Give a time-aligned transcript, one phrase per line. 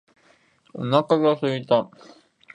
[0.73, 1.91] お腹が空いた